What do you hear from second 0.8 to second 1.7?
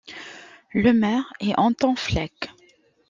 maire est